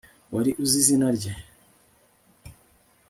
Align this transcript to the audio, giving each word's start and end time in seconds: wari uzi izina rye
wari 0.33 0.51
uzi 0.63 0.75
izina 0.81 1.07
rye 1.17 1.31